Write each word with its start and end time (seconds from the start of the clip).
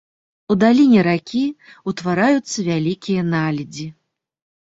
У 0.53 0.55
даліне 0.61 1.01
ракі 1.07 1.41
ўтвараюцца 1.91 2.57
вялікія 2.69 3.21
наледзі. 3.35 3.87